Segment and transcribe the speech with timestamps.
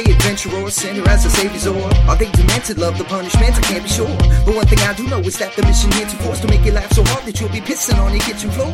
[0.00, 1.76] They adventurers, sinner as a savior's or
[2.08, 3.54] Are they demented, love the punishment?
[3.54, 4.16] I can't be sure.
[4.46, 6.64] But one thing I do know is that the mission here to force to make
[6.64, 8.72] you laugh so hard that you'll be pissing on your kitchen floor.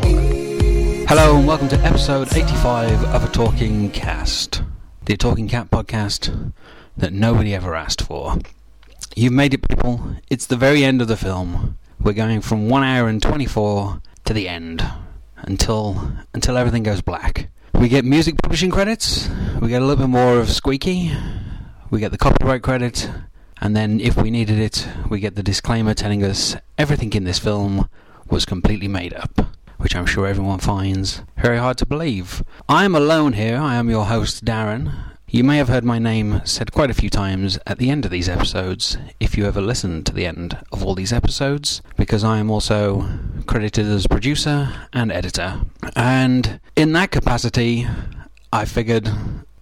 [1.09, 4.63] Hello and welcome to episode 85 of A Talking Cast,
[5.07, 6.52] the Talking Cat podcast
[6.97, 8.38] that nobody ever asked for.
[9.16, 10.19] You've made it, people.
[10.30, 11.77] It's the very end of the film.
[11.99, 14.88] We're going from 1 hour and 24 to the end
[15.38, 17.49] until until everything goes black.
[17.74, 19.29] We get music publishing credits,
[19.60, 21.12] we get a little bit more of Squeaky,
[21.90, 23.10] we get the copyright credit,
[23.60, 27.38] and then if we needed it, we get the disclaimer telling us everything in this
[27.38, 27.88] film
[28.29, 32.43] was completely made up which I'm sure everyone finds very hard to believe.
[32.68, 33.59] I am alone here.
[33.59, 34.93] I am your host, Darren.
[35.29, 38.10] You may have heard my name said quite a few times at the end of
[38.10, 42.38] these episodes, if you ever listened to the end of all these episodes, because I
[42.38, 43.09] am also
[43.46, 45.60] credited as producer and editor.
[45.95, 47.87] And in that capacity,
[48.57, 49.10] I figured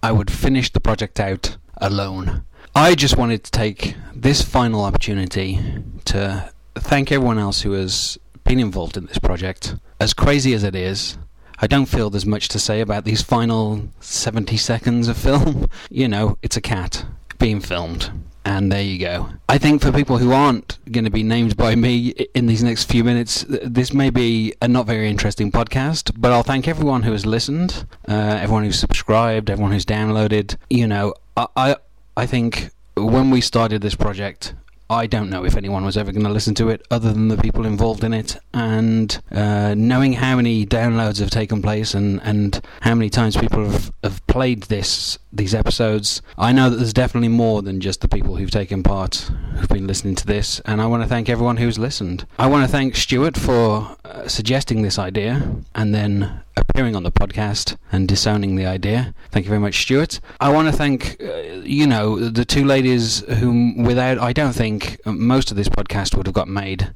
[0.01, 2.45] I would finish the project out alone.
[2.73, 5.59] I just wanted to take this final opportunity
[6.05, 9.75] to thank everyone else who has been involved in this project.
[9.99, 11.17] As crazy as it is,
[11.59, 15.67] I don't feel there's much to say about these final 70 seconds of film.
[15.89, 17.05] You know, it's a cat
[17.45, 18.09] being filmed.
[18.43, 19.29] And there you go.
[19.47, 22.85] I think for people who aren't going to be named by me in these next
[22.85, 27.11] few minutes, this may be a not very interesting podcast, but I'll thank everyone who
[27.11, 30.55] has listened, uh, everyone who's subscribed, everyone who's downloaded.
[30.71, 31.75] You know, I, I,
[32.17, 34.55] I think when we started this project,
[34.89, 37.37] I don't know if anyone was ever going to listen to it other than the
[37.37, 38.37] people involved in it.
[38.53, 43.69] And uh, knowing how many downloads have taken place and, and how many times people
[43.69, 48.07] have, have played this these episodes, I know that there's definitely more than just the
[48.07, 50.61] people who've taken part who've been listening to this.
[50.61, 52.25] And I want to thank everyone who's listened.
[52.39, 57.11] I want to thank Stuart for uh, suggesting this idea and then appearing on the
[57.11, 59.13] podcast and disowning the idea.
[59.31, 60.19] Thank you very much, Stuart.
[60.39, 64.99] I want to thank, uh, you know, the two ladies whom, without, I don't think
[65.05, 66.93] most of this podcast would have got made.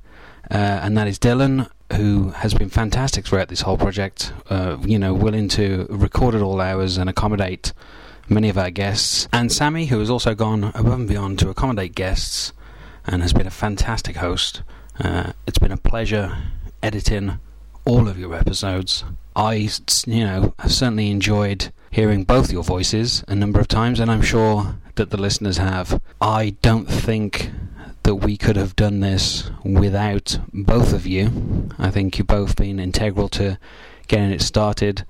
[0.52, 4.34] Uh, and that is Dylan, who has been fantastic throughout this whole project.
[4.50, 7.74] Uh, you know, willing to record at all hours and accommodate
[8.28, 9.28] many of our guests.
[9.34, 12.54] And Sammy, who has also gone above and beyond to accommodate guests
[13.06, 14.62] and has been a fantastic host.
[15.00, 16.38] Uh, it's been a pleasure
[16.82, 17.40] editing
[17.86, 19.04] all of your episodes.
[19.36, 19.70] I,
[20.06, 24.22] you know, have certainly enjoyed hearing both your voices a number of times, and I'm
[24.22, 26.02] sure that the listeners have.
[26.22, 27.52] I don't think
[28.04, 31.70] that we could have done this without both of you.
[31.78, 33.58] I think you've both been integral to
[34.08, 35.06] getting it started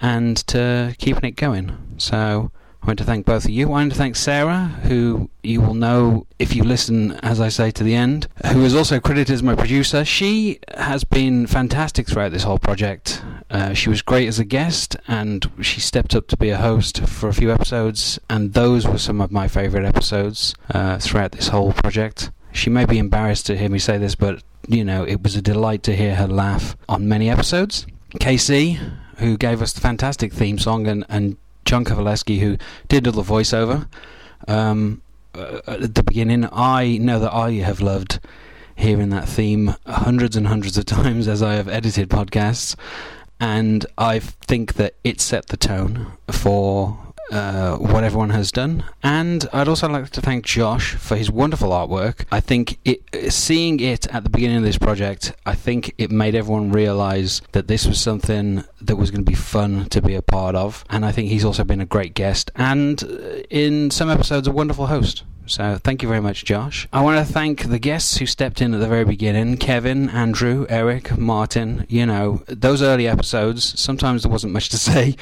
[0.00, 1.76] and to keeping it going.
[1.98, 2.50] So
[2.86, 3.66] I want to thank both of you.
[3.66, 7.72] I want to thank Sarah, who you will know if you listen, as I say,
[7.72, 10.04] to the end, who is also credited as my producer.
[10.04, 13.24] She has been fantastic throughout this whole project.
[13.50, 17.00] Uh, she was great as a guest, and she stepped up to be a host
[17.08, 21.48] for a few episodes, and those were some of my favourite episodes uh, throughout this
[21.48, 22.30] whole project.
[22.52, 25.42] She may be embarrassed to hear me say this, but you know, it was a
[25.42, 27.84] delight to hear her laugh on many episodes.
[28.20, 28.78] Casey,
[29.16, 32.56] who gave us the fantastic theme song, and, and John Kovaleski, who
[32.88, 33.88] did all the voiceover
[34.48, 35.02] um,
[35.34, 36.48] uh, at the beginning.
[36.52, 38.20] I know that I have loved
[38.76, 42.76] hearing that theme hundreds and hundreds of times as I have edited podcasts,
[43.40, 48.84] and I think that it set the tone for uh, what everyone has done.
[49.02, 52.24] And I'd also like to thank Josh for his wonderful artwork.
[52.30, 56.34] I think it, seeing it at the beginning of this project, I think it made
[56.34, 60.22] everyone realise that this was something that was going to be fun to be a
[60.22, 60.84] part of.
[60.90, 63.06] And I think he's also been a great guest and uh,
[63.50, 65.24] in some episodes a wonderful host.
[65.46, 66.88] So thank you very much, Josh.
[66.92, 70.66] I want to thank the guests who stepped in at the very beginning Kevin, Andrew,
[70.68, 71.86] Eric, Martin.
[71.88, 75.16] You know, those early episodes, sometimes there wasn't much to say.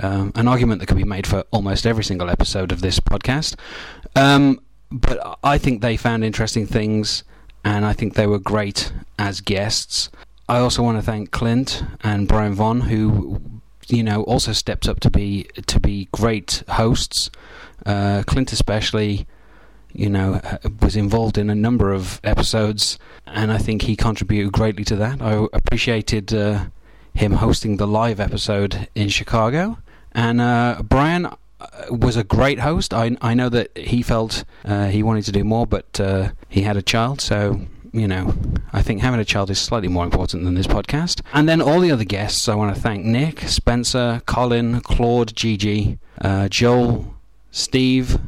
[0.00, 3.56] Um, an argument that could be made for almost every single episode of this podcast.
[4.14, 7.24] Um, but I think they found interesting things,
[7.64, 10.10] and I think they were great as guests.
[10.48, 13.40] I also want to thank Clint and Brian Vaughn, who
[13.88, 17.30] you know also stepped up to be to be great hosts.
[17.84, 19.26] Uh, Clint especially,
[19.92, 20.40] you know,
[20.80, 25.20] was involved in a number of episodes, and I think he contributed greatly to that.
[25.20, 26.66] I appreciated uh,
[27.14, 29.78] him hosting the live episode in Chicago,
[30.12, 31.36] and uh, Brian uh,
[31.90, 32.94] was a great host.
[32.94, 36.62] I I know that he felt uh, he wanted to do more, but uh, he
[36.62, 37.60] had a child, so
[37.92, 38.34] you know,
[38.72, 41.20] I think having a child is slightly more important than this podcast.
[41.32, 45.98] And then all the other guests, I want to thank Nick, Spencer, Colin, Claude, Gigi,
[46.20, 47.14] uh, Joel,
[47.50, 48.18] Steve,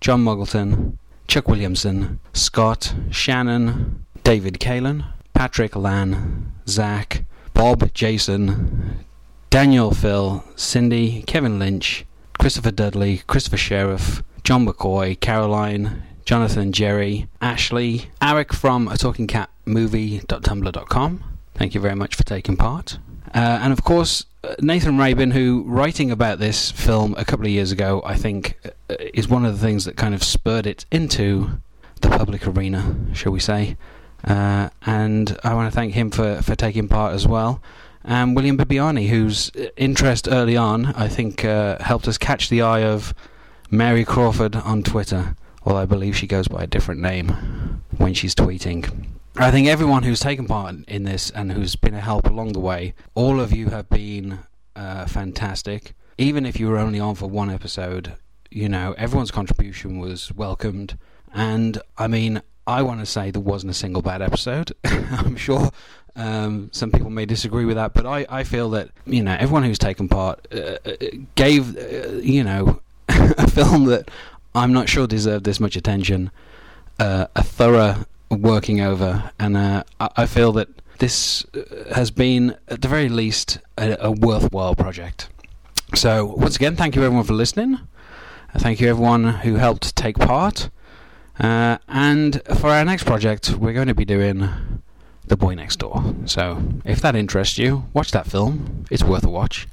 [0.00, 0.96] John Muggleton,
[1.26, 5.04] Chuck Williamson, Scott, Shannon, David Kalen,
[5.34, 7.24] Patrick, Lan, Zach,
[7.60, 9.04] Bob, Jason,
[9.50, 12.06] Daniel, Phil, Cindy, Kevin Lynch,
[12.38, 19.50] Christopher Dudley, Christopher Sheriff, John McCoy, Caroline, Jonathan, Jerry, Ashley, Eric from a talking cat
[19.66, 21.22] movie.tumblr.com.
[21.54, 22.96] Thank you very much for taking part.
[23.34, 27.52] Uh, and of course, uh, Nathan Rabin, who writing about this film a couple of
[27.52, 30.86] years ago, I think uh, is one of the things that kind of spurred it
[30.90, 31.60] into
[32.00, 33.76] the public arena, shall we say.
[34.24, 37.62] Uh, and I want to thank him for, for taking part as well.
[38.04, 42.82] And William Bibbiani, whose interest early on, I think, uh, helped us catch the eye
[42.82, 43.14] of
[43.70, 48.34] Mary Crawford on Twitter although I believe she goes by a different name when she's
[48.34, 49.06] tweeting.
[49.36, 52.60] I think everyone who's taken part in this and who's been a help along the
[52.60, 54.40] way, all of you have been
[54.74, 55.94] uh, fantastic.
[56.18, 58.14] Even if you were only on for one episode,
[58.50, 60.98] you know, everyone's contribution was welcomed.
[61.32, 64.72] And I mean, I want to say there wasn't a single bad episode.
[64.84, 65.70] I'm sure
[66.16, 69.62] um, some people may disagree with that, but I, I feel that, you know, everyone
[69.62, 70.92] who's taken part uh, uh
[71.34, 74.10] gave, uh, you know, a film that
[74.54, 76.30] I'm not sure deserved this much attention,
[76.98, 80.68] uh, a thorough working over, and uh, I feel that
[80.98, 85.28] this uh, has been, at the very least, a, a worthwhile project.
[85.94, 87.78] So, once again, thank you everyone for listening.
[88.58, 90.70] Thank you everyone who helped take part.
[91.38, 94.48] Uh, and for our next project, we're going to be doing
[95.26, 96.14] The Boy Next Door.
[96.26, 98.84] So, if that interests you, watch that film.
[98.90, 99.66] It's worth a watch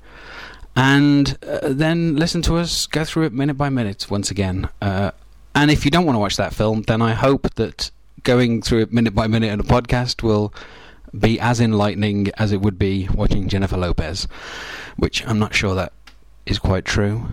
[0.78, 4.70] and uh, then listen to us go through it minute by minute once again.
[4.80, 5.10] Uh,
[5.56, 7.90] and if you don't want to watch that film, then I hope that
[8.22, 10.54] going through it minute by minute in a podcast will
[11.18, 14.28] be as enlightening as it would be watching Jennifer Lopez,
[14.98, 15.94] which I'm not sure that
[16.46, 17.26] is quite true.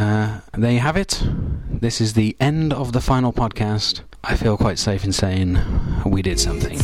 [0.00, 1.22] Uh, there you have it.
[1.68, 4.00] This is the end of the final podcast.
[4.24, 5.58] I feel quite safe in saying
[6.06, 6.78] we did something.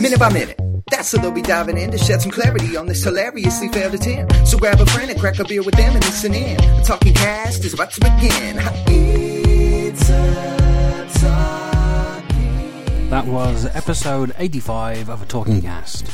[0.00, 0.56] Minute by minute.
[0.88, 4.46] That's so they'll be diving in to shed some clarity on this hilariously failed attempt.
[4.46, 6.56] So grab a friend and crack a beer with them and listen in.
[6.56, 8.56] The talking cast is about to begin.
[8.86, 10.08] It's
[13.10, 16.06] that was episode 85 of a Talking Cast.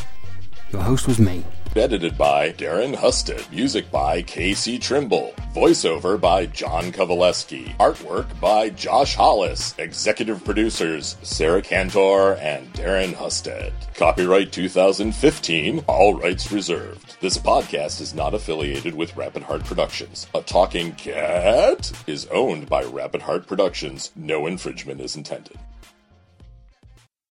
[0.72, 1.44] Your host was me,
[1.78, 3.50] Edited by Darren Husted.
[3.52, 5.34] Music by Casey Trimble.
[5.54, 7.76] Voiceover by John Kovaleski.
[7.76, 9.74] Artwork by Josh Hollis.
[9.78, 13.72] Executive producers Sarah Cantor and Darren Husted.
[13.94, 15.84] Copyright 2015.
[15.86, 17.16] All rights reserved.
[17.20, 20.26] This podcast is not affiliated with Rapid Heart Productions.
[20.34, 24.12] A Talking Cat is owned by Rapid Heart Productions.
[24.16, 25.58] No infringement is intended.